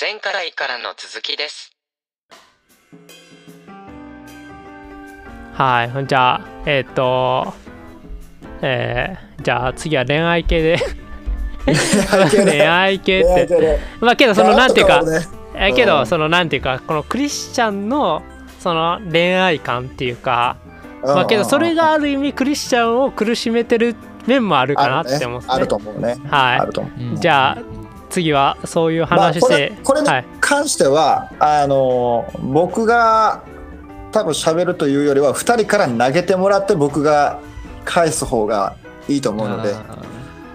[0.00, 1.70] 前回からの続きです。
[5.52, 7.54] はい、じゃあ、えっ、と、
[8.60, 10.78] えーじゃあ次は恋愛系で。
[12.44, 13.78] 恋愛系って。
[14.00, 15.04] まあけど、その、なんていうか、
[15.54, 18.22] えけど、うんその、なんていうか、このクリスチャンの、
[18.58, 20.56] その恋愛観っていうか、
[21.04, 23.94] まあけど、それがある意味、クリスチャンを苦しめてる
[24.26, 25.54] 面もあるかなって思うんですね。
[25.54, 26.16] あると思うね。
[26.30, 27.14] あはると思う。
[27.14, 27.18] い。
[27.20, 27.73] じゃあ、
[28.14, 30.28] 次はそういう話まあして、これこれはいに。
[30.40, 33.42] 関しては、あの僕が
[34.12, 37.40] 多分喋るというよりは2人から投げてもらって僕が
[37.84, 38.76] 返す方が
[39.08, 39.74] いいと思うので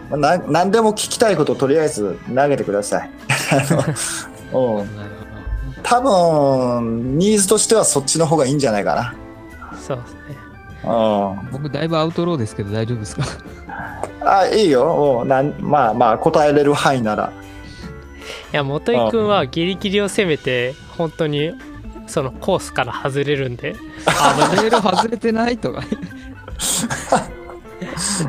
[0.10, 3.10] まあな何でも聞きたいことをとりあえず投げてください。
[3.52, 4.88] あのうん、
[5.84, 9.14] 多分ニーズとしてはそっちの方がいいんじゃないか
[9.86, 10.20] そうですね。
[10.86, 10.94] な。
[10.94, 13.24] うん僕だいぶアウトローですけど大丈夫ですか？
[14.22, 15.20] あいいよ。
[15.24, 17.34] うんなんまあまあ答えれる範囲なら。
[18.52, 21.54] いや、元井君はギリギリを攻めて、本当に、
[22.08, 23.76] そのコースから外れるんで、
[24.06, 25.84] あレール外れてないとか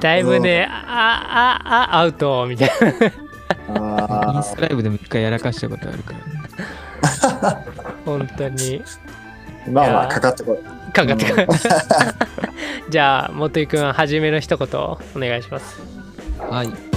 [0.01, 2.89] だいぶね、あ、あ、あ、アウトみたいな。
[2.89, 2.93] イ
[3.73, 6.19] ンあスタライブでも一回やらかしたことあるから
[7.55, 7.65] ね
[8.05, 8.57] 本当に。
[8.59, 8.83] ー
[9.71, 10.93] まあまあかかってこい。
[10.93, 11.47] かかってくる。
[12.91, 15.81] じゃあ、元井君、初めの一言お願いします。
[16.39, 16.90] はい。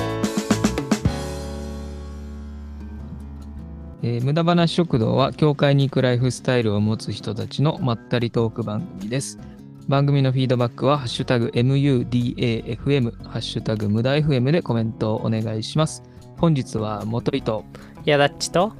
[4.05, 9.39] えー無駄話食堂は教会に行くライフスタイルを持つ人たちのまったりトーク番組です。
[9.87, 16.03] 番組のフィードバックは、ハッシュタグ MUDAFM、ハッシュタグ無駄 FM でコメントをお願いします。
[16.37, 17.63] 本日は元井と、
[18.03, 18.73] やだっちと、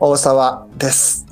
[0.00, 1.26] 大沢です。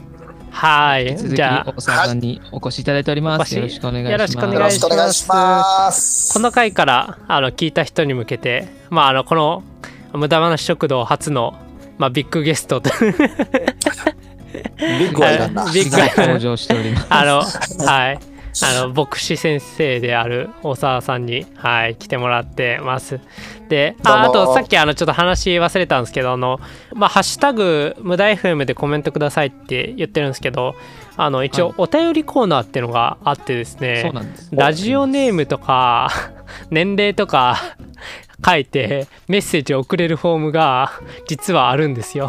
[0.50, 1.16] はい。
[1.16, 3.54] じゃあ、大沢さんにお越しいただいております。
[3.56, 4.12] よろしくお願いします。
[4.12, 6.32] よろしくおよろ願いしますしくお願いします。
[6.34, 9.62] この回からあの聞いた人に向けて、まあ、あのこの
[10.12, 11.54] 無駄話食堂初の、
[11.98, 13.06] まあ、ビッグゲストとビ
[15.08, 15.64] ッグはいらんな。
[15.72, 17.06] ビッグが登場しております。
[17.10, 17.42] あの、
[17.86, 18.18] はい。
[18.62, 23.18] あの、牧師先生である大沢さんに、はい、来てもらってます。
[23.68, 26.60] で、ああと、さっき、あの、ちょっと話忘れたんですけど、あの、
[26.92, 30.76] まあ、ハッシュタグ、無駄 FM でコメントくださいって言ってるんですけど、
[31.16, 34.50] あの、一応、お便りコーナーっていうのがあってですね、そうなんです。
[34.52, 36.10] ラジオネームとか、
[36.70, 37.76] 年齢とか
[38.44, 40.92] 書いて、メッセージを送れるフォームが、
[41.26, 42.28] 実はあるんですよ。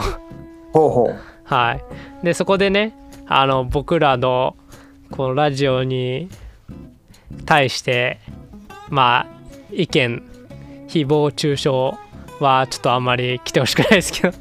[0.72, 1.16] ほうほう。
[1.44, 2.26] はい。
[2.26, 2.96] で、そこでね、
[3.28, 4.56] あの、僕らの、
[5.12, 6.30] このラジオに
[7.46, 8.20] 対して、
[8.90, 9.28] まあ、
[9.72, 10.24] 意見、
[10.88, 11.70] 誹謗中傷
[12.40, 14.38] はちょっとあんまり来てほしくないですけど、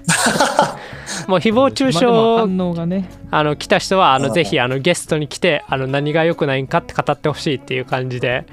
[1.28, 8.44] もう誹謗中傷、まあでも反応がね、あの来た人はあのうんぜひあのゲストに来てあの何が良くないんかって語ってほしいっていう感じで。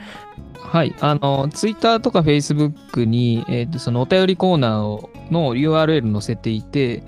[0.72, 7.04] はい、あの、ツイッターとかフェイスブックに、えっ、と、そのお便りコーナーをの URL 載せていて、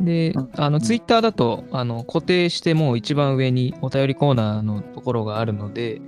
[0.00, 6.00] でうん、あの、ツイッターだと、あの、固定してもう一番上にお便りコーナーのところがあるので、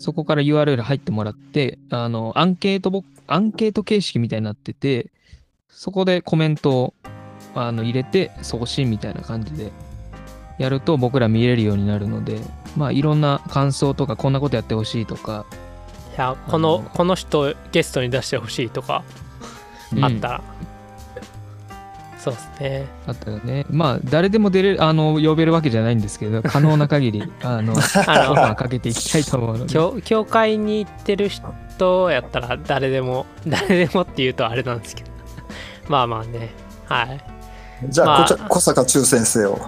[0.00, 5.10] そこから URL 入ってもらって、あの、アンケートボ、アンケート形式みたいになってて、
[5.68, 6.94] そこでコメントを
[7.54, 9.72] あの入れて送信みたいな感じで
[10.58, 12.40] やると僕ら見れるようになるので、
[12.76, 15.46] まあいろんな感想とかこんなことやってほしいとか、
[16.16, 19.04] いやこのあのこの人ゲストに出してほしいとか
[20.00, 20.42] あったら、
[22.22, 23.64] そうですねあったよね。
[23.70, 29.72] まあ、誰でも出れる、あの、呼べるわけじゃないんですけど、 可能な限り、あの、オファーかけていきたいと思うので。
[29.72, 35.10] 教教会に行ってる人やったら誰でも誰でもって言うとあれなんですけど
[35.88, 36.50] まあまあね
[36.84, 37.20] はい
[37.88, 39.58] じゃあ、まあこちゃ小坂忠先生を。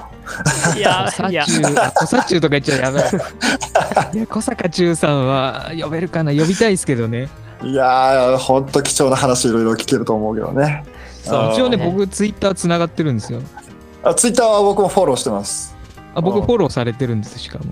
[0.76, 3.04] いや小いや中、あ小佐中とか言っちゃやばい。
[4.14, 6.32] いや、小坂中さんは呼べるかな？
[6.32, 7.28] 呼びたいですけどね。
[7.62, 10.84] いやー、ほんと貴重な話いろいろ聞けると思うけどね。
[11.22, 13.40] そう一応ね、ね僕、ツイッターつながってるんですよ。
[14.02, 15.76] あツイッターは僕もフォローしてます。
[16.14, 17.66] あ僕、あフォローされてるんです、しかも。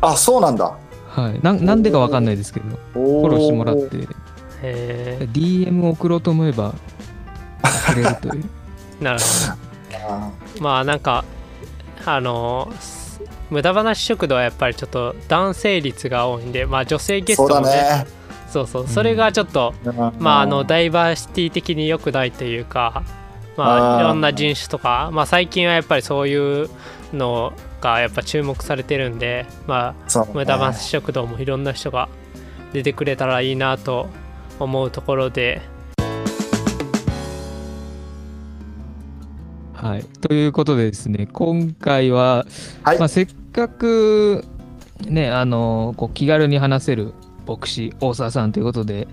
[0.00, 0.76] あ、そうなんだ。
[1.08, 1.40] はい。
[1.42, 4.08] なんなんでかわかんないですけど、フフォローしてもらって、
[4.62, 6.74] え DM 送ろうと思えば、
[7.62, 8.44] 送れるという。
[9.00, 9.68] ー、 なるほど
[10.60, 11.24] まあなんか
[12.04, 13.20] あのす
[13.50, 18.06] 無駄話食堂はやっぱりちょっと男性率が多いんでまあ女性ゲスそうだトもねね。
[18.48, 19.74] そうそうそれがちょっと、
[20.18, 23.04] まああのダイバーシティ的に良くないというか
[23.56, 26.70] まあいろんな人種とかまあ最近はやっぱりそういう
[27.12, 30.30] のがやっぱ注目されてるんでまそうね。
[30.32, 32.08] あ無駄話食堂もいろんな人が
[32.72, 34.08] 出てくれたらいいなと
[34.58, 35.60] 思うところで。
[39.74, 40.04] はい。
[40.20, 42.46] ということでですね、今回は、
[42.82, 42.98] はい。
[42.98, 44.44] まあ、せっかく、
[45.06, 47.14] ね、あの、こう気軽に話せる
[47.48, 49.08] 牧師、大沢さんということで、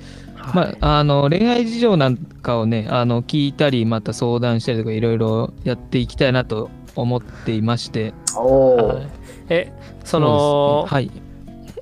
[0.54, 8.14] まあ、あの恋愛事情なんかをねあの聞いたりまた相談したりとかいろいろやっていきたいなと思っていまして。
[8.36, 9.08] おおはい。
[9.50, 9.72] え
[10.04, 11.22] そのそうですね。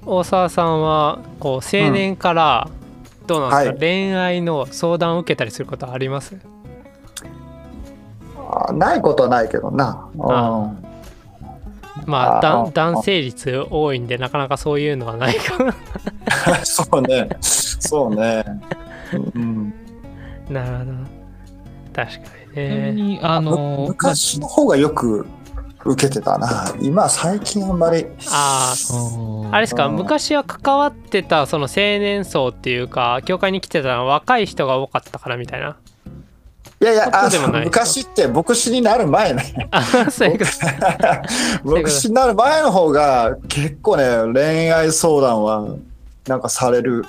[0.06, 2.70] 大沢さんはこう青年から
[3.26, 3.80] どうなんですか、はい。
[3.80, 6.38] 恋愛の相談を受けたりすることあります？
[8.38, 10.10] あないことはないけどな。
[10.20, 10.72] あ
[11.98, 12.06] うん。
[12.06, 15.74] まあ男性率多いんでなかなかそういうのはないか
[16.64, 17.30] そうね。
[17.42, 18.44] そうね。
[19.36, 19.74] うん、
[20.50, 20.92] なるほど
[21.94, 22.20] 確か
[22.56, 25.28] にねにあむの昔の方がよく
[25.86, 26.74] 受けてたな。
[26.82, 28.08] 今、最近あんまり。
[28.32, 28.74] あ
[29.44, 29.88] まああれですか？
[29.88, 35.76] うん昔は関わってたその青年層っていうか教会に来てたのは若い人が多かったからみたいな？
[36.82, 39.68] いやいや、あそうでもない昔って牧師になる前ね。
[39.72, 40.46] あそういうこ
[41.64, 45.76] と牧師になる前の方が結構ね、恋愛相談は
[46.28, 47.06] なんかされる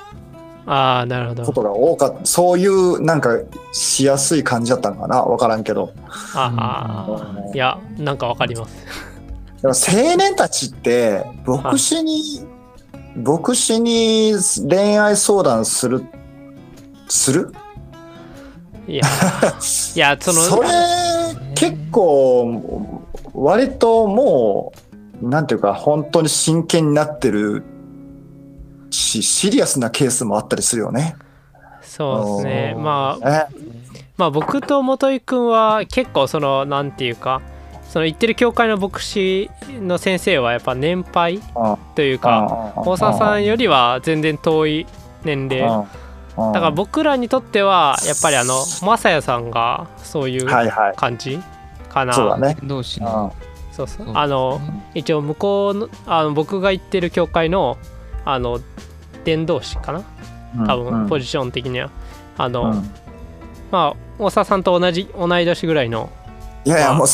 [0.67, 1.45] ああなるほど。
[1.45, 2.25] ことが多かった。
[2.25, 3.39] そういうなんか
[3.73, 5.23] しやすい感じだったんかな。
[5.23, 5.93] わからんけど。
[6.35, 8.75] ああいやなんかわかります。
[9.61, 12.47] でも青年たちって牧師に、
[13.15, 14.33] 牧師に
[14.69, 16.03] 恋愛相談する
[17.09, 17.53] する？
[18.89, 19.03] いや
[19.95, 20.69] いやその それ
[21.55, 23.01] 結構
[23.35, 24.73] 割とも
[25.23, 27.63] うなんていうか本当に真剣になってる
[28.95, 31.17] しシリアスなケースもあったりするよね。
[31.83, 32.75] そうですね。
[32.77, 32.83] うん。
[32.85, 33.55] まあえ
[34.17, 37.43] まあ僕と元井くんは結構そのなんていうか
[37.89, 39.51] その行ってる教会の牧師
[39.81, 41.43] の先生はやっぱ年配うん。
[41.95, 44.87] というか大沢さんよりは全然遠い
[45.25, 45.87] 年齢。
[46.37, 50.97] だから僕らにとってはやっぱりあのマサヤさんがそういうはいはい。
[50.97, 51.39] 感じ
[51.89, 52.57] かな、そうだね。
[52.65, 53.07] 同士うん。
[53.07, 53.33] の
[53.71, 54.07] そうそう。
[54.07, 54.61] そうあの
[54.95, 57.79] 一応向こうのあの僕が行ってる教会の
[58.25, 58.61] あの
[59.25, 60.05] 伝道師かな？
[60.67, 61.91] 多分ポジション的には、
[62.39, 62.71] あの、うん。
[62.73, 62.91] うん
[63.75, 66.09] まあ大沢さんと同じ同い年ぐらいの。
[66.65, 67.07] いやいやもう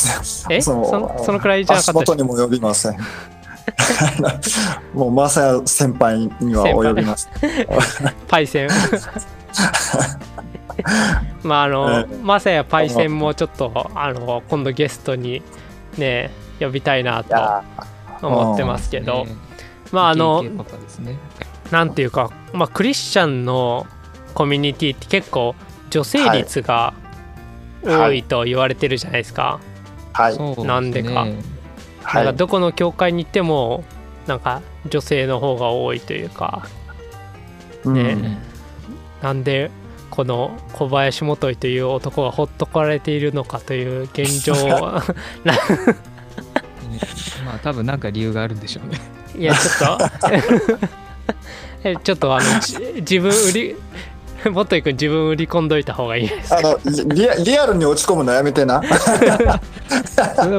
[0.51, 0.61] え？
[0.61, 2.99] そのそのくらいじゃなか足ったで元にも及びません。
[4.93, 7.31] もうマサヤ先輩には及びます。
[8.29, 8.69] パイセン。
[11.43, 15.43] まああの、えマサヤパイセンもちょっとあの今度ゲストに
[15.97, 17.65] ね呼びたいないとや
[18.21, 19.35] 思ってますけど、ね
[19.93, 21.19] まああの KK パパですね。
[21.71, 23.87] なんていうか、まあ、クリスチャンの
[24.35, 25.55] コミュニティって結構
[25.91, 26.95] 女性率が
[27.83, 29.61] 多いと言われてるじゃないですか。
[30.13, 30.35] はい。
[30.35, 30.67] そうすね。
[30.67, 31.11] なんでか。
[31.21, 32.37] はなんかい。
[32.37, 33.85] どこの教会に行っても
[34.27, 36.67] なんか女性の方が多いというか
[37.85, 38.39] ねうん。
[39.23, 39.71] なんで
[40.11, 45.01] この小林元井という男がほっとかれているのかという現状を
[46.91, 46.99] ね
[47.45, 49.01] まあ多分なんか理由があるんでしょうね。
[49.39, 50.05] いやちょっと
[51.89, 53.77] えちょっとあのじ自分売り
[54.51, 56.79] 元井君自分売り込んどいた方がいいですあの
[57.15, 58.83] リアリアルに落ち込むのやめてな。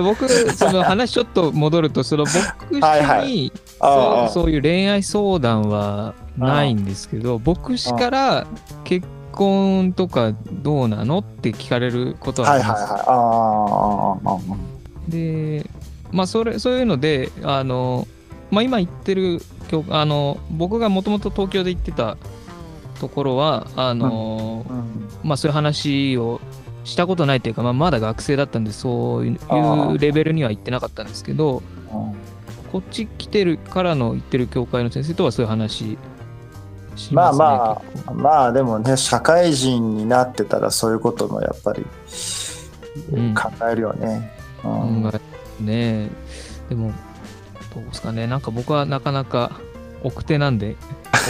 [0.04, 8.48] 僕その話ちょっと戻るとその牧師にはいはいああそうそういう恋愛相談はないんですけど牧師から
[8.84, 12.84] 結婚とかどうなのって聞かれることはあります。
[12.84, 13.08] はいはいはい。
[13.08, 14.38] ああああああ
[15.08, 15.66] で
[16.12, 18.08] まあそれそういうのであの、
[18.50, 22.18] まあ、今行ってる教あの僕がもともと東京で行ってた
[23.00, 25.28] ところはあの、うん。
[25.28, 26.40] まあそういう話を
[26.84, 31.62] したことないというか、まあ、まだ学生だったんでそういうレベルには行ってなかったんですけど
[32.72, 35.98] こっち来てるからの行ってる教会の先生とはそういう話
[36.96, 37.92] しまあますね。
[37.92, 38.12] ま結構。
[38.12, 41.86] あまあでもね社会人になってたらそういうこともやっぱり
[43.14, 43.34] うん。
[43.34, 44.32] 考えるよね。
[44.64, 45.04] うん。
[45.04, 45.31] 考え
[45.62, 46.10] ね。
[46.70, 46.94] でも
[47.74, 48.28] どうですかね。
[48.28, 49.60] なんか僕はなかなか
[50.04, 50.76] 奥手なんで。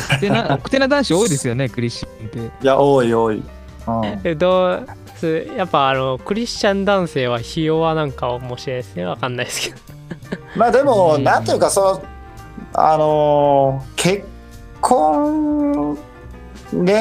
[0.10, 2.64] 奥手な 奥手な男子多いですよねクリスチャンって。
[2.64, 3.36] いや多い多い。
[3.38, 4.22] うん。
[4.24, 9.06] えどうすやっぱあのクリスチャン男性はひ弱なんかもしれないですね。
[9.06, 9.78] わかんないですけど。
[10.56, 11.24] まあでも、うん。
[11.24, 12.02] なんていうかその
[12.74, 14.26] あのー結
[14.82, 15.98] 婚
[16.72, 16.96] 恋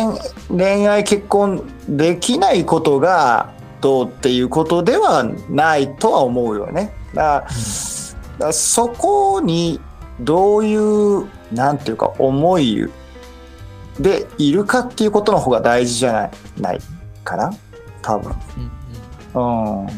[0.49, 6.93] 恋愛結婚できないことがどうっていうことではないとは思うよね。
[7.14, 7.47] だか
[8.38, 9.81] らそこに
[10.21, 12.88] どういうなんていうか思い
[13.99, 16.79] でいるかっていうことの方が大事じゃないない
[17.25, 17.52] かな？
[18.02, 18.35] 多分。
[19.35, 19.88] うんうん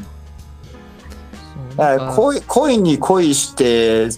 [2.14, 4.10] 恋恋に恋して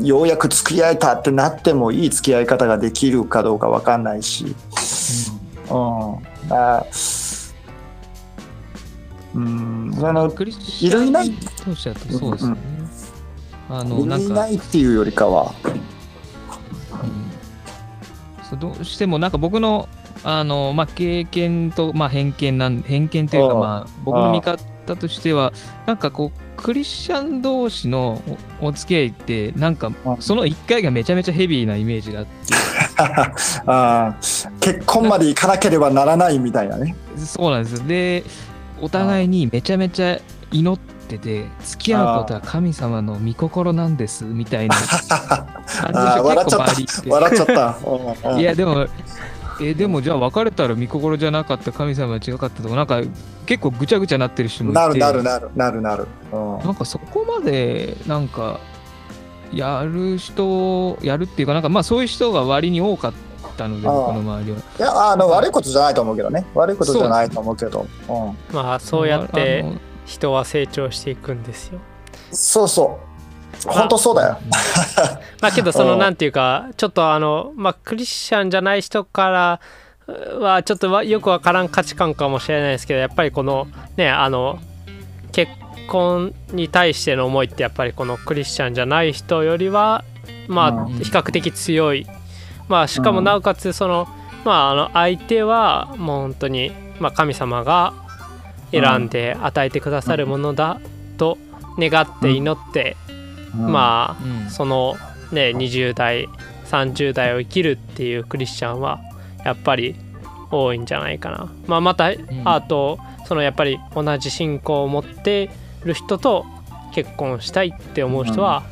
[0.00, 6.86] ようやく付き合えたってなってもいい付き合い方ができるかどうかわかんないし、うん、だから
[9.34, 11.28] うん、あのクリスチいるいない。
[11.28, 11.36] ャン
[11.66, 12.56] 同士だとそうですよね。
[13.70, 15.54] あのいるいなんかないっていうよりかは、
[18.52, 18.58] うん。
[18.58, 19.88] どうしてもなんか僕の
[20.24, 24.58] あの、まあ、経験と、まあ、偏見なん、偏見というか、うんまあ、僕の見方
[24.96, 25.52] としては、
[25.86, 28.22] なんかこう、クリスチャン同士の
[28.60, 32.30] おお付き合いって、なんかう、んその1回がめちゃめちゃヘビーなイメージがあって、
[33.66, 36.94] あー結婚まで行かなければならないみたいなね。
[37.16, 37.86] そうなんですよ。
[37.88, 38.22] で、
[38.82, 40.18] お互いにめちゃめちゃ
[40.50, 44.74] 祈ってて、付き合うことは神様の御心なんです、みたいな
[46.22, 47.10] 笑っちゃった。
[47.10, 47.46] 笑っちゃっ
[48.22, 48.38] た。
[48.38, 48.86] いやでも
[49.60, 53.02] えでもじゃあ別れたら御心じゃなかった神様は違かったとかなんか
[53.46, 54.80] 結構ぐちゃぐちゃなってる人もいて。
[54.80, 56.08] なるなるなるなるなる。
[56.32, 56.58] うん。
[56.64, 58.58] なんかそこまでなんか
[59.52, 63.12] やる人やるっていうかなんかまあそういう人が割に多かっ
[63.52, 63.94] たのでああ。
[63.94, 64.58] 僕の周りは。
[64.58, 66.44] いやあの悪いことじゃないと思うけどね。
[66.54, 67.86] 悪いことじゃないと思うけど。
[68.08, 69.64] うん、まあそうやって
[70.04, 71.78] 人は成長していくんですよ。
[72.30, 73.12] そうそう。
[73.68, 74.38] 本当そうだよ。
[75.40, 75.98] まあけどそのうん。
[75.98, 79.60] なんていうかちょっとあのまあクリスチャンじゃない人から
[80.40, 84.58] はちょっとわよくわからん価値観かもしれないですけどやっぱりこのねあの
[85.30, 85.52] 結
[85.88, 90.04] 婚に対しての思いってやっぱりこのクリスチャンじゃない人よりは
[90.48, 90.92] まあうん。
[90.98, 92.06] 比較的強い
[92.72, 93.24] まあしかもうん。
[93.24, 94.08] なおかつその
[94.46, 97.92] まああの相手はもう本当にまあ神様が
[98.70, 100.80] 選んで与えてくださるものだ
[101.18, 101.36] と
[101.78, 102.96] 願って祈って
[103.54, 104.50] まあうん。
[104.50, 104.96] その
[105.32, 106.30] ね20代
[106.64, 109.00] 30代を生きるっていうクリスチャンは
[109.44, 109.94] やっぱり
[110.50, 111.52] 多いんじゃないかな。
[111.66, 112.12] まあ、また、
[112.44, 115.50] あとそのやっぱり同じ信仰を持って
[115.84, 116.46] る人と
[116.94, 118.62] 結婚したいって思う人は、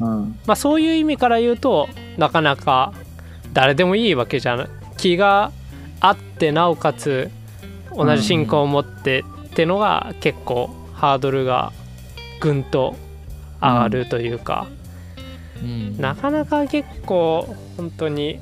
[0.00, 0.38] うん。
[0.46, 2.92] まあ、そういう意味から言うとなかなか
[3.56, 4.68] 誰でもいいわけじゃない。
[4.98, 5.50] 気が
[6.00, 7.30] あってなおかつ
[7.90, 11.72] 同じ信仰を持ってってのが結構ハードルが
[12.38, 12.96] ぐんと
[13.62, 14.66] 上がるというか。
[15.62, 15.96] うん。
[15.98, 18.40] なかなか結構本当に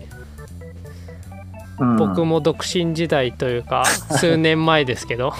[1.79, 1.97] うん。
[1.97, 3.85] 僕も独身時代というか
[4.19, 5.33] 数年前ですけど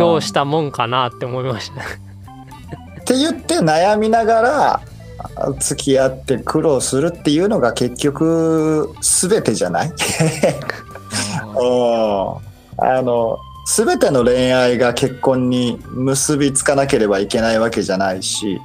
[0.00, 1.82] どうしたもんかなって思いました。
[1.82, 1.84] っ
[3.04, 4.80] て言って悩みながら
[5.58, 9.92] 付き合って苦労するっていうのが結局全てじゃない？
[12.80, 18.58] あの全ての恋愛が結婚に結びつかなければいけないわけじゃないし、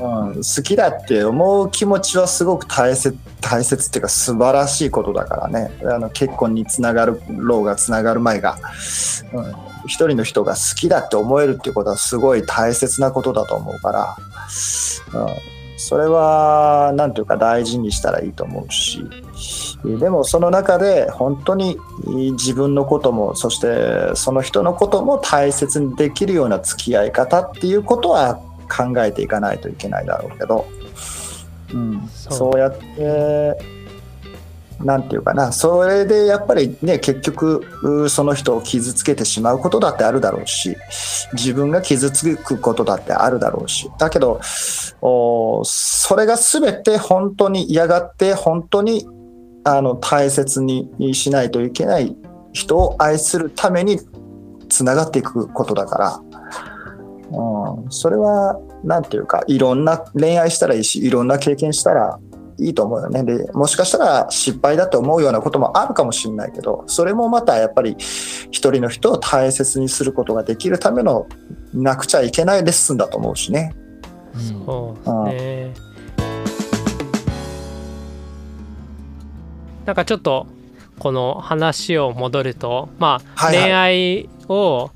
[0.00, 5.72] うん、好きだって思う気持ちはすごく大切大切っていうか素晴らしいことだからね。
[5.84, 8.58] あの結婚につながるろうがつながる前が、
[9.32, 9.54] うん、
[9.86, 19.04] 一人の人が好きだって思えるっていうことはすごい大切なことだと思うから、うん、それは何ていうか大事にしたらいいと思うし。
[19.84, 21.78] でもその中で本当に
[22.32, 30.66] 自分のこともそしてその人のことも大切にできるような付き合い方っていうことは考えていかないといけないだろうけど、
[31.72, 32.32] うん、そう。
[32.32, 33.75] そうやって
[34.84, 35.52] なんていうかな。
[35.52, 40.76] それでやっぱりね結局その人を傷つけてしまうことだってあるだろうし
[41.32, 43.90] 自分が傷つくことだってあるだろうし。
[43.98, 44.40] だけど
[45.00, 49.06] おそれが全て本当に嫌がって本当に
[49.64, 52.14] あの大切にしないといけない
[52.52, 53.98] 人を愛するために
[54.68, 56.20] つながっていくことだから、
[57.30, 62.18] うん、それはなんていうかいろんな恋愛したらいいしいろんな経験したら
[62.58, 63.22] いいと思うよね。
[63.24, 71.26] でもしかしたら失敗だと思うようなこともあるかもしれないけどそれもまたやっぱり一人の人を大切にすることができるための
[71.74, 73.74] なくちゃいけないレッスンだと思うしね。
[74.34, 75.86] うんそうですね。
[79.84, 80.46] なんかちょっと
[80.98, 83.64] この話を戻るとまあはいはい。
[83.64, 84.90] 恋愛を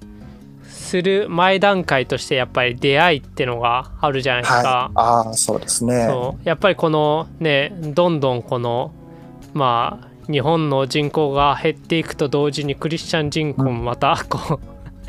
[0.91, 4.59] する前段階としてやっぱり出会いってのがあるじゃないですか。
[4.59, 6.07] はい、ああそうですね。
[6.09, 6.49] そう。
[6.49, 8.93] やっぱりこのねどんどんこの
[9.55, 15.09] まあ日本の人口が減っていくと同時にクリスチャン人口もまたこう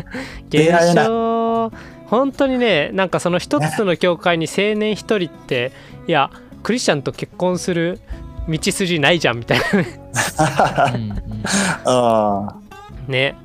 [0.51, 1.71] 減出会えない少。
[2.05, 5.71] 本当にねなんかその一つの教会に青年一人って
[6.05, 6.29] いや
[6.61, 7.99] クリスチャンと結婚する
[8.47, 9.99] 道筋ないじゃんみたいなね。
[11.85, 12.55] あ
[13.09, 13.35] 現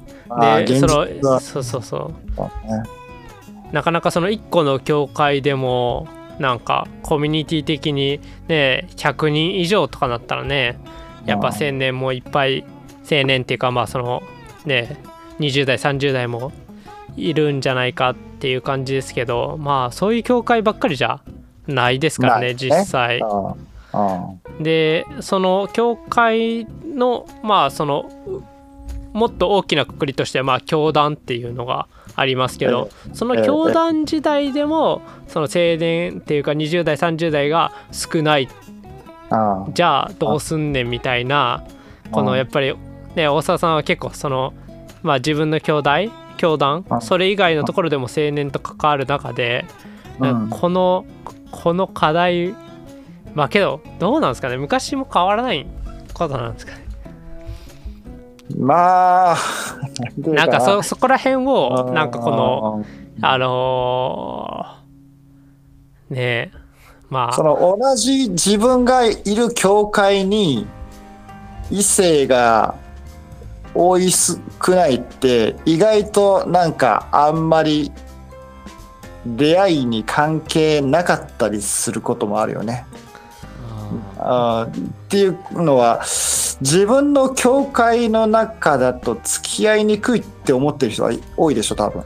[0.64, 3.72] でそのそうそうそう。
[3.72, 6.06] なかなかその1個の教会でも
[6.38, 10.78] なんかコミュニティ的にね100人以上とかなったらね
[11.24, 12.64] やっぱうん青年もいっぱい
[13.10, 14.22] 青年っていうかまあその
[14.64, 14.96] ね
[15.40, 16.52] 20代30代も
[17.16, 21.20] いるんじゃないかっていう感じですけどまあそういう教会ばっかりじゃ
[21.66, 23.20] ないですからね実際。
[24.60, 28.10] でその教会のまあその
[29.16, 38.48] もっと大きなくくりとしてまあ教団っていうのがありますけどその教団時代でもその青年っていうか20代30代が少ない。
[39.28, 41.64] あじゃあどうすんねんみたいな
[42.12, 42.76] このやっぱり
[43.16, 44.54] ね大沢さんは結構その
[45.02, 45.90] まあ自分の兄弟
[46.36, 49.64] 教団あそれ以外のところでも青年と関わる中で
[50.50, 51.06] この
[51.50, 52.54] この課題
[53.34, 54.58] まあけどどうなんですかね。
[54.58, 55.66] 昔も変わらない
[56.14, 56.85] ことなんですかね
[58.54, 59.36] まあ、
[60.18, 60.46] な。
[60.46, 62.84] んかそそこら辺をなんかこの
[63.22, 66.50] あのーねえ
[67.10, 67.32] まあ。
[67.32, 70.66] その同じ自分がいる教会に
[71.70, 72.76] 異性が
[73.74, 74.38] 多い少
[74.68, 77.92] ないって意外となんかあんまり
[79.26, 82.86] 出会いに関係なかったりすることもあるよね。
[84.18, 86.02] あーっていうのは
[86.60, 92.02] 自分の教会の中だと付き合いにくいって思ってる人は多いでしょ多分。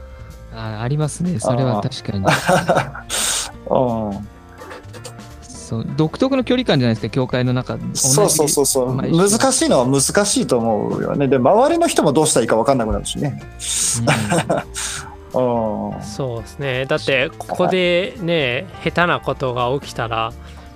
[0.53, 1.39] あありますね。
[1.39, 2.19] それは確かに。
[2.19, 2.25] うん。
[5.71, 7.77] そう独特の距離感じゃないですか、教会の中。
[7.93, 8.95] そうそうそうそう。
[8.95, 11.29] 難しいのは難しいと思うよね。
[11.29, 13.41] で周りの人もどうしたらいいか分かんなくなるしね。
[15.33, 16.01] うん。
[16.03, 16.85] そうですね。
[16.87, 20.33] だってここでね下手なことが起きたら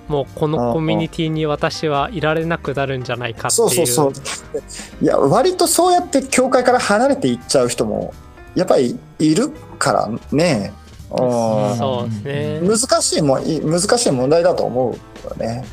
[0.08, 3.70] もうこのコミュニティに私はいられなくなるんじゃないかってそう。
[3.70, 5.04] いうそうそう。
[5.04, 8.14] いや割とそうやって教会から離れていっちゃう人も
[8.54, 10.72] やっぱりいるからね。
[11.10, 12.60] うんそうですね。
[12.60, 14.94] 難しいもんい難しい問題だと思う
[15.28, 15.64] よね。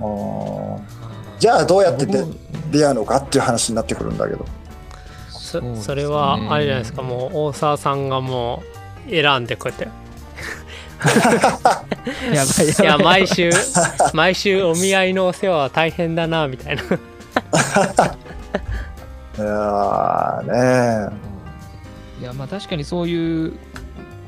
[0.00, 0.82] うん
[1.38, 2.36] じゃあどうやってで僕
[2.70, 4.44] 出会うのかっていう話になってくるんだけど。
[5.30, 7.02] そそれはあれじゃないですか。
[7.02, 8.62] もう大沢さんがも
[9.06, 9.88] う選んでこうやって
[12.32, 13.04] やばいいややばい。
[13.04, 13.50] 毎週
[14.12, 16.82] 毎週お見合いのお世話は大変だなみたいな。
[19.38, 21.16] いやーね
[22.20, 23.54] いやまあ確かにそういう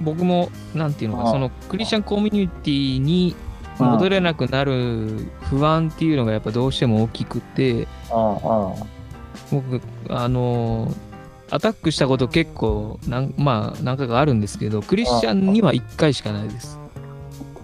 [0.00, 3.36] 僕もなんていうのあかそのクリスチャンコミュニティに
[3.78, 7.86] 戻れなくなる不安っていうのがやっぱどうしても大きくて
[9.50, 10.92] 僕あの
[11.50, 16.78] アタックしたこと結構なんまあ何回かあるんですけどクリスチャンには1回しかないです。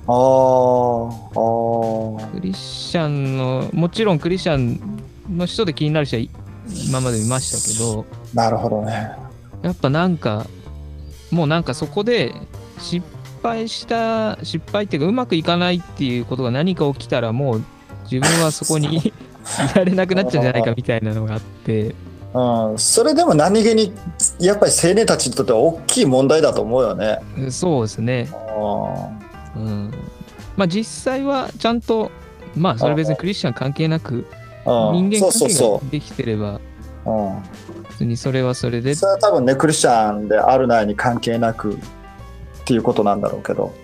[0.07, 4.81] あーあクリスチャンのもちろんクリスチャン
[5.37, 6.23] の人で気になる人は
[6.89, 9.13] 今まで見ましたけどーなるほどね。
[9.63, 10.47] やっぱなんか
[11.31, 12.35] もうなんかそこで
[12.79, 13.07] 失
[13.43, 17.65] 敗した失敗っていうかうまくいかないっていうことが何か起きたらもう
[18.11, 19.13] 自分はそこにい
[19.75, 21.95] られなくなっちゃうんじゃないかみたいなのがあって
[22.33, 23.93] うん、それでも何気に
[24.39, 27.19] やっぱり青年たちにとっては大きい問題だと思うよね。
[27.51, 28.29] そうですね。
[29.57, 29.95] ううん。
[30.57, 32.11] まあ実際はちゃんと
[32.57, 34.27] まあそれ別にクリスチャン関係なく
[34.65, 36.61] 人間関係ができてれば
[37.05, 37.43] う、うん。
[37.89, 38.95] 別にそれはそれで。
[38.95, 41.77] それは多分ねクリスチャンであるないに関係なくっ
[42.65, 43.75] ていうことなんだろうけど。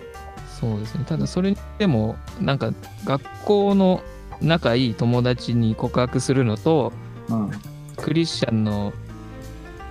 [0.59, 1.03] そうですね。
[1.05, 2.71] ただそれでもなんか
[3.03, 4.01] 学校の
[4.41, 6.93] 仲いい友達に告白するのと
[7.29, 7.51] うん、
[8.07, 8.93] クリスチャンの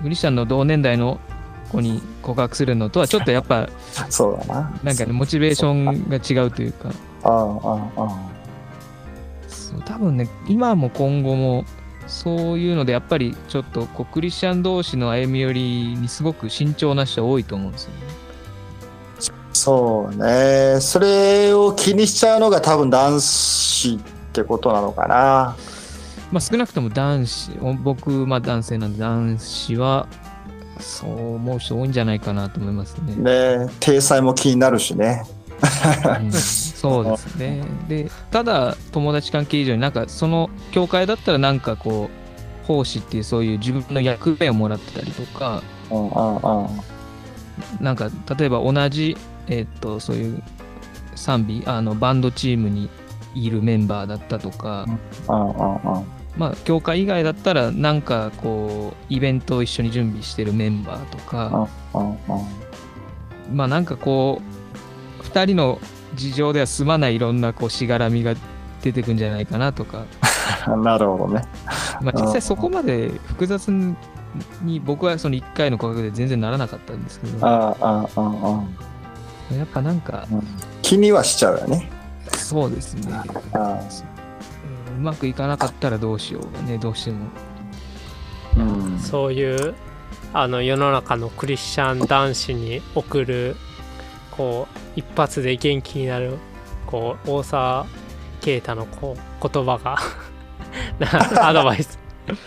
[0.02, 1.20] クリスチャンの同年代の
[1.70, 3.68] 子に告白するのとはちょっとやっぱ
[4.09, 4.81] そうだな。
[4.83, 6.90] なんかねモチベーションが違うというか
[7.26, 7.90] うんうんうん
[9.46, 11.66] そう多分ね今も今後も
[12.07, 17.96] そういうのでやっぱりちょっとこうクリスチャン同士の歩み寄りにすごく慎重な人多いと思うんですよね。
[19.52, 20.81] そうね。
[20.81, 23.98] それを気にしちゃうのが多分男子っ
[24.33, 25.55] てことなのかな。
[26.37, 30.07] まあ少なくとも男子お僕まあ男性なんで男子は
[30.79, 33.14] そう思う人多いんじゃないかなと思いますね。
[33.16, 35.25] ね体裁も気になるしね。
[36.20, 37.64] うんそうですね。
[37.88, 46.68] で、ただ友達関係以上になんかその教会だったらなんかこう奉仕っていうそういう自分の役目をもらってたりとか、うんうんうん
[47.81, 50.42] なんか例えば同じえーっとそういう
[51.14, 52.90] 賛美あのバンドチームに
[53.35, 54.85] いるメンバーだったとか、
[55.31, 62.18] うんうんうんまあ教会以外だったらなんかこうイベントを一緒に準備してるメンバーとか、うんうん
[63.53, 64.42] まあなんかこ
[65.20, 65.81] う2人の
[66.14, 68.35] 事情では済まないいろんなこうしがらみが
[68.83, 70.05] 出てくんじゃないかなとか。
[70.68, 71.44] う んなるほどね。
[72.01, 73.70] まあ、実際そこまで複雑
[74.62, 80.27] に僕はその1回の価格で全然ならなかったんですけど、やああああっぱなんか、
[80.83, 81.90] 気にはしちゃうよね。
[82.33, 83.12] そうですね、
[83.53, 84.15] あうん
[84.96, 87.26] うまくいかなかったらどうしようがね、どうしても。
[88.56, 89.74] うんそういう
[90.32, 93.54] あの世の中のクリスチャン男子に送る
[94.30, 96.38] こう一発で元気になる
[96.87, 97.87] こう大沢
[98.40, 99.98] 啓太のこう言葉が
[100.98, 101.98] なアドバイス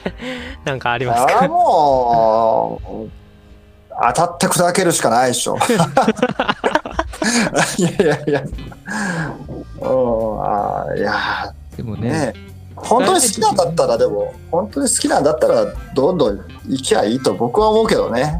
[0.65, 1.47] なんかありますか？
[1.47, 3.09] もう、
[4.07, 5.57] 当たって砕けるしかないでしょ。
[7.77, 8.43] いやいやいや。
[9.81, 12.33] うん、あいや、でもね、ね
[12.75, 16.37] 本当に好きなんだったらでも本当に好きなんだったらどんどん
[16.67, 18.39] 行きゃいいと僕は思うけどね。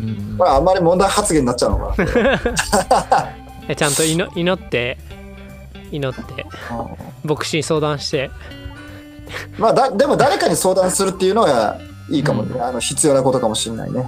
[0.00, 0.38] うん。
[0.38, 3.30] これあんまり問題発言になっちゃうのかな。
[3.68, 4.98] え ちゃんと祈祈って
[5.90, 6.46] 祈って
[7.24, 8.30] 牧師に相談して。
[9.58, 11.78] まあだでも誰かに相談するっていうのは
[12.10, 14.04] いいかもね、あの必要なことかもしれないね。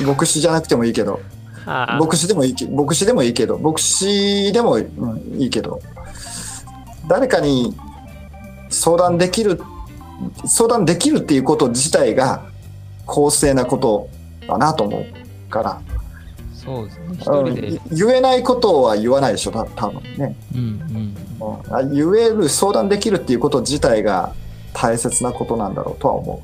[0.00, 1.20] 牧師じゃなくてもいいけど。
[1.66, 1.98] あ。
[2.00, 3.58] 牧師でもいいけ牧師でもいいけど。
[3.58, 5.80] 牧師でも、うん、いいけど。
[7.08, 7.74] 誰かに
[8.70, 9.60] 相談できる
[10.46, 12.42] 相談できるっていうこと自体が
[13.06, 14.08] 公正なこと
[14.46, 15.80] だなと思うから、
[16.52, 17.04] そうですね。
[17.18, 17.80] 一うん人で。
[17.90, 21.94] 言えないことは言わないでしょた多分ね、うんうん。
[21.94, 24.34] 言える相談できるっていうこと自体が
[24.72, 26.42] 大切なことなんだろうとは思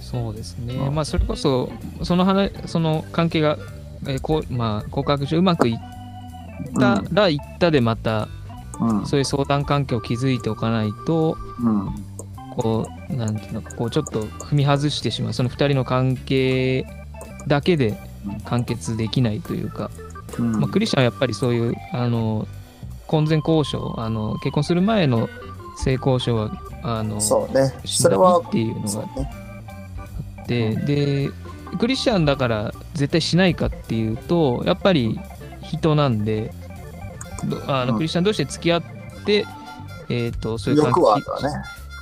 [0.00, 0.74] そうですね。
[0.74, 1.70] うんまあ、それこそ、
[2.02, 3.58] その話、その関係が、
[4.06, 5.78] えーこう、まあ、告白してうまくいっ
[6.78, 8.28] たら、行ったでまた、う、
[8.80, 9.06] うん。
[9.06, 11.94] そういう相談関係を築いておかないと、うん。
[12.56, 15.32] こう、なんていうのか、こう、ちょっと踏み外してしまう。
[15.32, 16.86] その二人の関係
[17.46, 17.96] だけで
[18.44, 19.90] 完結できないというか、
[20.38, 20.60] うん。
[20.60, 22.46] まあ、クリスチャンはやっぱりそういう、あの、
[23.06, 25.28] 婚前交渉、あの、結婚する前の
[25.76, 26.50] 性交渉は、
[26.82, 27.72] あの、そうね。
[27.84, 31.30] それはっていうのがあって、で、
[31.78, 35.18] クリスチャンだから絶対しないかっていうと、やっぱり
[35.62, 36.57] 人なんで、ど
[37.66, 37.96] あのうん。
[37.96, 38.82] クリスチャン同士で付き合っ
[39.24, 39.46] て、
[40.08, 41.48] えっ、と、そういう欲はあるわね。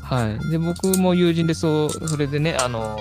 [0.02, 0.50] はい。
[0.50, 2.96] で、僕も友人でそう、それでね、あの、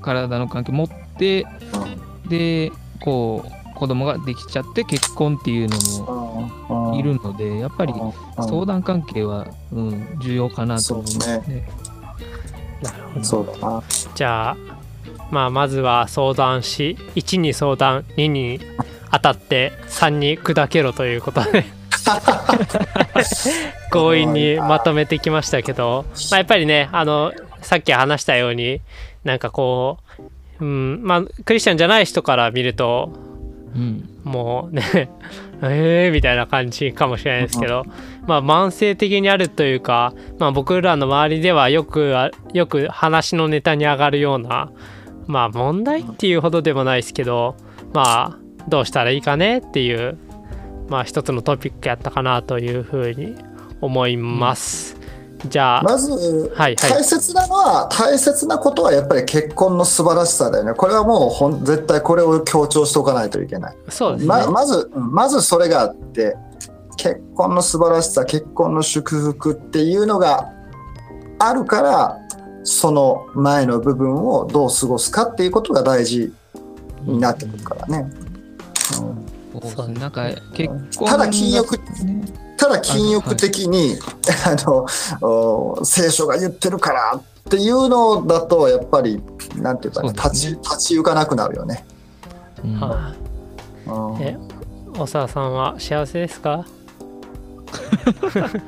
[0.00, 1.46] 体の関係持って、
[2.28, 5.76] で、こう、子供ができちゃって結婚っていうの
[6.68, 6.98] もうん。
[6.98, 7.94] いるので、やっぱり
[8.36, 11.68] 相談関係は、うん、重要かなと思いますね。
[12.82, 13.24] なるほど。
[13.24, 13.82] そうだな。
[14.14, 14.56] じゃあ
[15.30, 18.60] まあまずは相談し1に相談2に
[19.12, 21.64] 当たって3に砕けろということで。
[23.92, 28.80] 強引にまとめてきましたけど、まあ、やっぱりねあのさっき話したように
[29.24, 29.98] なんかこ
[30.60, 33.12] う、うんまあ、クリスチャンじゃない人から見ると
[33.74, 34.08] うん。
[34.24, 34.82] もうね
[35.62, 37.84] えーみたいな感じかもしれないですけど、
[38.26, 44.70] まあ慢性的にあるというか、まあ、僕らの周りではよくあよく話のネタに上がるような
[45.26, 47.56] まあ問題っていうほどでもないですけど
[47.92, 50.16] まあどうしたらいいかねっていう
[50.88, 53.36] まあ一つのトピックやったかなというふうに
[53.80, 54.96] 思います。
[55.46, 64.28] じゃあ、まず、はいはい大切なのは大切なことはやっぱり結婚の素晴らしさだよねこれはもうほん絶対これを強調しておかないといけないそうですね。
[64.28, 66.36] ままずうんまずそれがあって
[66.96, 70.52] 結婚の素晴らしさ結婚の祝福っていうのが
[71.38, 72.18] あるから
[72.62, 76.34] その前の部分をどう過ごすかっていうことが大事
[77.04, 78.29] になってくるからね、うん
[78.92, 79.88] そう。
[79.92, 82.24] なんか、結婚ただ禁欲ね。
[82.56, 83.96] ただ禁欲的に、
[84.46, 84.86] あの
[85.26, 89.20] お聖書が言ってるからっていうのだとやっぱり
[89.56, 90.58] なんていうか、ね、立ちそうですね。
[90.62, 91.84] 立ち行かなくなるよね。
[92.64, 92.74] うん。
[92.80, 93.14] は
[93.86, 94.22] うん。
[94.22, 94.36] いえ
[94.98, 96.66] 大沢さんは幸せですか？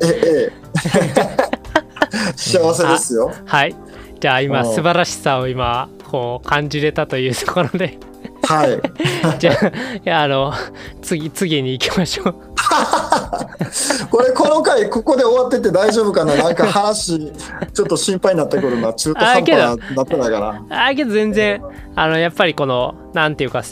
[0.00, 0.52] ええ
[2.36, 3.32] 幸せですよ。
[3.44, 3.74] はい。
[4.20, 4.74] じゃあ今うん。
[4.74, 7.98] 素晴らしさを今こう感じれたというところで
[8.48, 8.80] はい。
[9.38, 10.54] じゃあいやあの
[11.02, 12.34] 次次に行きましょう。
[14.10, 16.34] これこの回ここで終わってて大丈夫かな？
[16.34, 17.30] なんか話
[17.74, 20.88] ちょっと心配になってくるな中途半端ななってないかな。
[20.88, 21.62] あけど全然
[21.94, 23.62] あのやっぱりこのなんていうか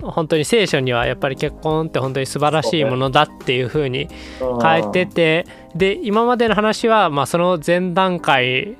[0.00, 4.08] 本当に聖書にはやっぱり結婚って本当に素晴らしいものだっていうふうに
[4.40, 8.76] 書いててで今までの話はまあその前段階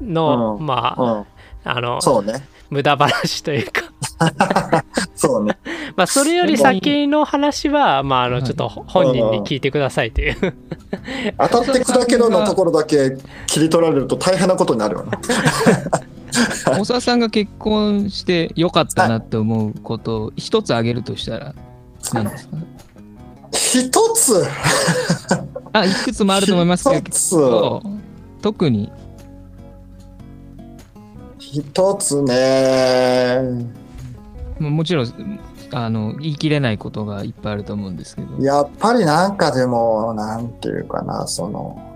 [0.00, 1.24] のうんまあ
[1.64, 2.46] あのそうね。
[2.70, 3.82] 無駄話というか
[5.16, 5.58] そうね。
[5.96, 10.36] まあそれより先の話はまああのはいちょっと本人に聞いてくださいという。
[11.38, 15.10] 当たって砕けろのところだけ切り取られると大変なことになるよね。
[16.66, 21.54] 大沢さんが結婚してよかったなって思うことを一つ挙げるとしたら
[22.12, 22.56] 何ですか？
[23.52, 24.44] 一つ？
[25.72, 27.30] あ、いくつもあると思いますけ一つ。
[27.36, 27.82] ど、
[28.42, 28.90] 特に、
[31.38, 33.40] 一つね。
[34.58, 35.40] もちろん
[35.72, 41.94] あの言い切れないことがいっぱいあると思うんですけど、やっぱりなんかでも、なんていうかな、その、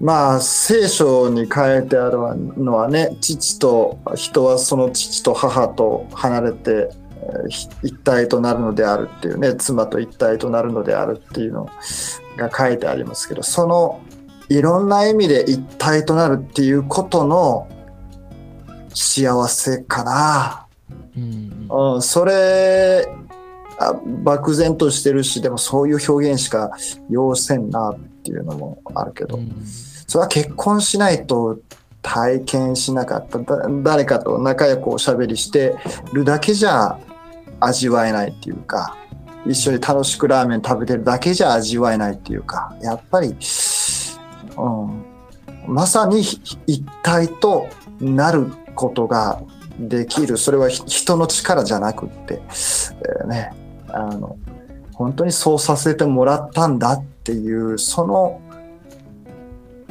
[0.00, 2.18] まあ、聖書に書いてある
[2.56, 6.90] のはね、父と、人はその父と母と離れて、
[7.82, 11.68] 一体となるのであるっていうね、妻と一体となるのであるっていうの
[12.36, 14.00] が書いてありますけど、その、
[14.48, 17.66] いろんな意味で一体となるっていうことの
[18.96, 20.66] 幸せかな。
[21.16, 23.06] うんうん、それ
[23.78, 26.70] あ漠然としてるしでもそういう表現しか
[27.10, 29.52] 要せんなっていうのもあるけど、うん。
[30.06, 31.58] それは結婚しないと
[32.00, 33.38] 体験しなかった。
[33.38, 35.76] だ誰かと仲良くおしゃべりして
[36.14, 36.98] るだけじゃ
[37.60, 38.96] 味わえないっていうか
[39.46, 43.36] 一緒に楽しくラーメン食べてるだけじゃ味わえないっていうかやっぱり、
[44.56, 45.04] うん、
[45.66, 47.68] まさに一体と
[48.00, 49.42] なることが
[49.80, 53.50] できるそれは人の力じゃなくって、えーね
[53.88, 54.36] あの
[54.94, 58.40] 本当にそうさせてもらったんだっていうその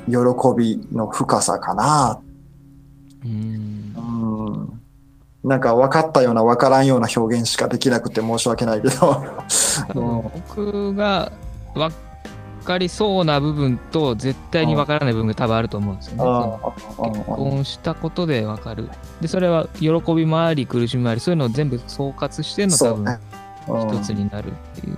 [0.07, 0.15] 喜
[0.57, 2.21] びの深さかな。
[3.23, 4.81] うんうん。
[5.43, 9.23] なんか分かったような分からんような表現しかできなくて申し訳ないけど。
[9.93, 11.31] 僕が
[11.75, 11.95] 分
[12.65, 17.13] かりそうな部分と絶対に分からない部分が多分あると思うんですよね。
[17.13, 18.89] 結婚したことで分かる。
[19.21, 23.19] で、それは喜びもあり、苦しみもあり、そういうのを全部総括しての多分。
[23.67, 24.97] 一つになるっていう。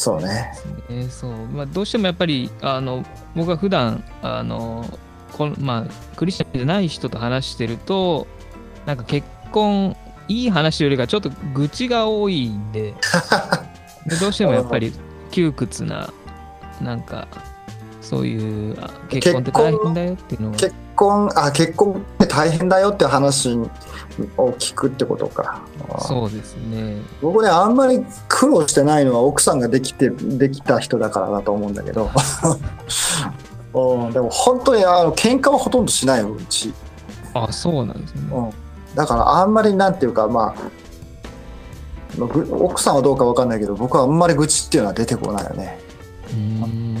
[0.00, 0.50] そうね。
[0.88, 3.04] えーそうまあ、どうしてもやっぱりあの
[3.36, 4.86] 僕は普段あの
[5.32, 8.26] このまあクリスチャンじゃない人と話してると
[8.86, 9.94] なんか結婚
[10.30, 12.94] いい話よりかちょっと愚痴が多いんで
[14.06, 14.92] でどうしてもやっぱり
[15.30, 16.08] 窮屈な
[16.80, 17.26] なんか
[18.00, 23.56] そういうあ結婚って大変だよっていうのが結婚、あ、結婚って大変だよって話
[24.36, 25.62] を聞くってことか。
[26.00, 32.10] そうですね僕ね、あんまり苦労してないのは奥さんができて、できた人だからだと思うんだけど。
[33.72, 36.74] うん、でも本当にあの喧嘩はほとんどしないよ、うち。
[37.32, 38.50] あそうなんですねうん、
[38.94, 40.80] だからあんまりなんていうかまあ
[42.50, 45.78] 奥さんはどうかわかんないけど僕はあんまり愚痴っていうのは出てこないよね。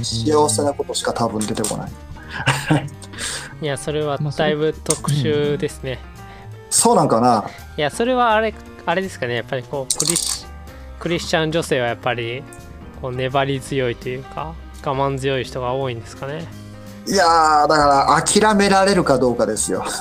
[0.02, 1.90] 幸せなことしか多分出てこない。
[3.62, 5.98] いやそれはだいぶ特殊ですね、
[6.70, 7.44] そうなんかな。
[7.76, 8.54] いやそれはあれ
[8.86, 9.34] あれですかね。
[9.34, 10.46] やっぱりこうクリス
[10.98, 12.42] クリスチャン女性はやっぱり
[13.02, 16.46] こう粘り強いというか我慢強い人が多いんですかね
[17.10, 19.84] いやーだから諦められるかどうかですよ。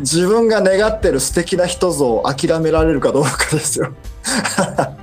[0.00, 3.92] 自分が願ってる素敵な人像を諦められるかどうかですよ。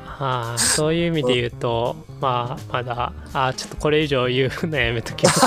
[0.03, 5.41] はあそういう意味で言うとまあまだあちょっとこれ以上言うのやめときます。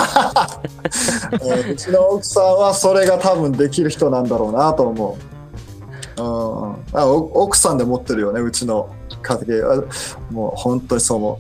[1.33, 5.19] えーうちの奥さんはそれが多分できる人なんだろうなと思
[6.17, 6.21] う。
[6.21, 6.27] うん、
[6.99, 8.89] あお奥さんで持ってるよねうちの
[9.23, 9.75] 家庭。
[9.75, 9.83] あ
[10.31, 11.39] もう本当にそう思う。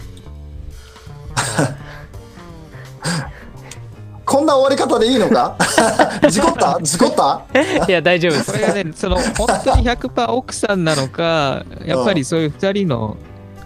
[4.25, 5.57] こんな終わり方でいいのか？
[6.29, 6.79] 事故った？
[6.83, 7.43] 事故った？
[7.89, 8.53] いや大丈夫です。
[8.53, 13.17] これがね、その本当に100%奥さんなのか、やっぱりそういう2人の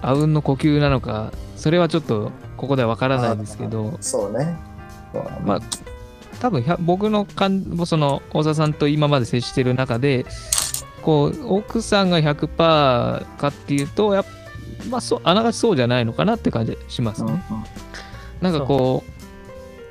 [0.00, 4.56] あうんの呼吸なのか、それはちょっとここではわからないですけど、そうね。
[5.44, 5.60] まあ、
[6.40, 10.26] 多分100僕の感その大沢さんと今まで接してる中で、
[11.02, 14.24] こう奥さんが100%かっていうと、やっ
[14.88, 17.32] まあ、そうあながちそうじゃないのかなって感じしますね。
[17.50, 17.64] うんうん。
[18.40, 19.11] なんかこう、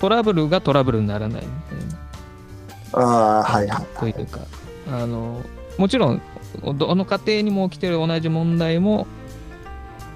[0.02, 3.06] トラブルがトラブルにならないみたいな。
[3.06, 4.14] ああはいはい。
[4.14, 4.40] というか、
[4.92, 5.42] あの
[5.78, 6.22] もちろん
[6.76, 9.06] どの家庭にも起きてる同じ問題も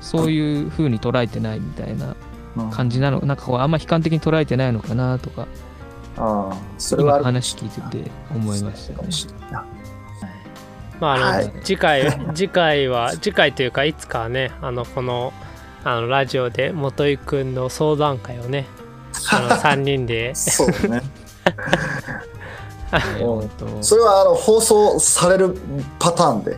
[0.01, 2.15] そういう風に捉えてないみたいな
[2.57, 5.47] うん感じなのなんかこうあんま悲観的に捉えてないのかなとか
[6.17, 9.09] ああそれは話聞いてて思いましたね。
[10.99, 15.31] まああの、はい次回次回は次回というかいつかはねあのこの
[15.83, 18.65] あのラジオで元井くんの相談会をね
[19.31, 21.01] あの3人でそうね。
[23.81, 25.57] それはあの放送される
[25.99, 26.57] パターンで。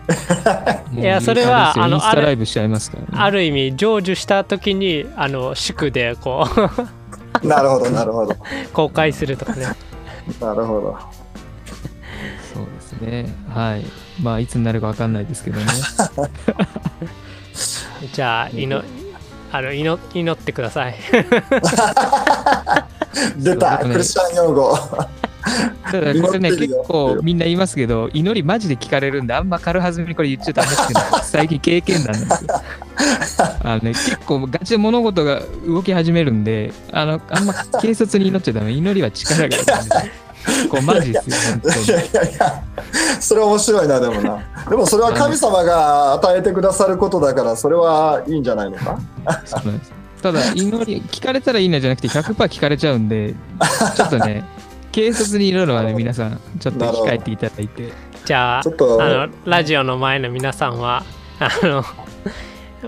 [0.93, 3.09] いやそれはあのインスあのあれタライブしちゃいますからね。
[3.13, 6.47] ある意味成就した時にあの祝でこ
[7.43, 8.35] う なるほどなるほど
[8.73, 9.67] 公開するとかね
[10.39, 10.97] なるほど。
[12.53, 13.33] そうですね。
[13.53, 13.85] はい。
[14.21, 15.65] まあいつになるかわかんないですけどね。
[18.13, 18.83] じゃあ祈
[19.51, 20.95] あの祈祈ってください。
[23.37, 23.79] 出た。
[23.79, 24.77] クリスチャン用語。
[25.91, 32.61] ただこれね結構みんな言いますけど祈りマジで聞かれるんであんま軽はずみにこれ言っちゃダメっていうのは最近経験なんですよ。
[33.63, 38.71] あのね、結構ガチで物事が動き始めるんであのあんま軽率に祈っちゃダメ。
[38.71, 39.71] 祈りは力がいるんで
[40.69, 41.85] こうマジですよ本当に。
[41.85, 42.63] いやいやいや、
[43.19, 44.39] それは面白いな、でもな。
[44.69, 48.97] でもそれは神様が与えてくださることだから、それはいいんじゃないのか？
[49.45, 49.93] そうなんです。
[50.21, 53.35] ただ祈り聞かれたらいいなじゃなくて100%聞かれちゃうんで
[53.95, 54.43] ちょっとね
[54.91, 57.93] 軽率に祈るのはね皆さんちょっと控えていただいて。
[58.25, 61.03] じゃあちょっとあのラジオの前の皆さんは
[61.39, 61.83] あの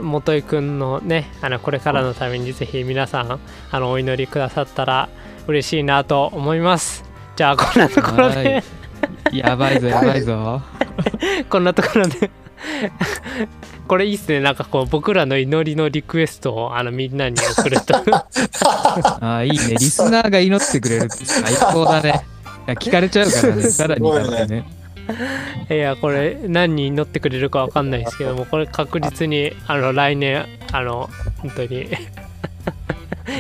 [0.02, 3.40] 元井くんのねあのこれからのためにぜひ皆さん
[3.72, 5.08] あのお祈りくださったら
[5.48, 7.06] 嬉しいなと思います
[7.40, 8.62] じゃあこんなところで、は
[9.32, 10.62] いやばいぞ、やばいぞ。
[11.50, 12.30] こんなところで
[13.88, 17.96] これいいっすねなんかこう僕らの祈りのリクエストをあのみんなに送ると
[19.22, 19.76] ああ、いいね。
[19.80, 22.10] リスナーが祈ってくれるって最高だね。
[22.68, 24.66] いや聞かれちゃうからね、 さらにだってね。
[25.72, 31.90] いやこれ何人祈ってくれるかわかんないですけどもこれ確実にあの来年あの本当に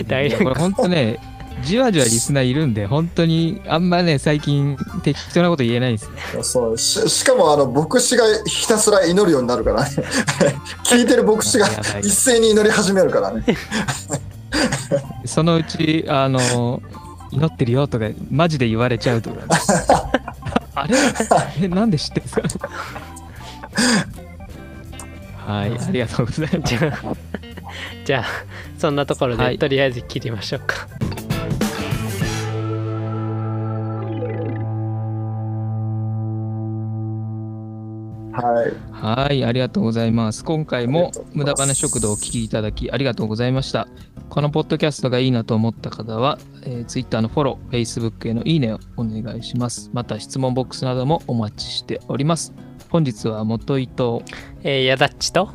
[0.08, 1.20] 来年これ本当ね、
[1.64, 6.44] じわじわリスナーいるんで、本当にあんまね、最近適当なこと言えないんですよ。
[6.44, 9.90] そうししかもあの牧師がひたすら祈るようになるからね。
[10.86, 11.68] 聞いてる牧師が
[12.02, 13.44] 一斉に祈り始めるからね。
[15.26, 16.82] そのうち、あの、
[17.32, 19.42] 祈ってるよとか、マジで言われちゃうとか。
[20.76, 20.96] あれ？
[21.62, 22.42] え、なんで知ってんすか？
[25.46, 26.76] はい、ありがとうございます。
[26.78, 27.16] じゃあ
[28.06, 28.26] じゃあ
[28.80, 29.60] そんなところで、はい。
[29.60, 30.88] とりあえず切りましょうか
[38.42, 40.44] はいはい、ありがとうございます。
[40.44, 43.88] 今回も無駄話食堂をお聞きいただきありがとうございました。
[44.30, 49.90] このポッドキャストがいいなと思った方は、えー Twitter のフォロー、Facebook へのいいねをお願いします。
[49.94, 52.54] また質問ボックスなどもお待ちしております。
[52.90, 54.24] 本日は元井と
[54.64, 55.50] えー、やだっちと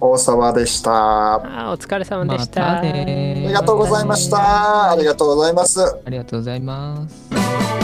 [0.00, 7.83] 大沢でしたああーお疲れ様でましたたねりがとうございましたありがとうございますありがとうございます。